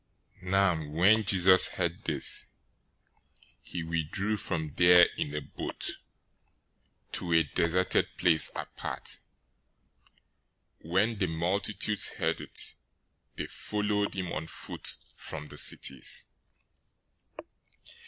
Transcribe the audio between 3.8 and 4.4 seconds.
withdrew